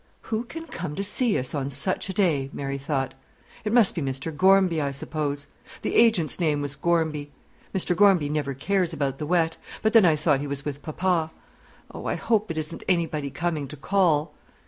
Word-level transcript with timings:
"Who 0.33 0.45
can 0.45 0.65
come 0.65 0.95
to 0.95 1.03
see 1.03 1.37
us 1.37 1.53
on 1.53 1.69
such 1.69 2.09
a 2.09 2.13
day?" 2.13 2.49
Mary 2.53 2.79
thought. 2.79 3.13
"It 3.63 3.71
must 3.71 3.93
be 3.93 4.01
Mr. 4.01 4.35
Gormby, 4.35 4.81
I 4.81 4.89
suppose;" 4.89 5.45
the 5.83 5.93
agent's 5.93 6.39
name 6.39 6.59
was 6.59 6.75
Gormby. 6.75 7.29
"Mr. 7.71 7.95
Gormby 7.95 8.27
never 8.27 8.55
cares 8.55 8.93
about 8.93 9.19
the 9.19 9.27
wet; 9.27 9.57
but 9.83 9.93
then 9.93 10.05
I 10.05 10.15
thought 10.15 10.39
he 10.39 10.47
was 10.47 10.65
with 10.65 10.81
papa. 10.81 11.29
Oh, 11.93 12.07
I 12.07 12.15
hope 12.15 12.49
it 12.49 12.57
isn't 12.57 12.81
anybody 12.87 13.29
coming 13.29 13.67
to 13.67 13.75
call." 13.77 14.33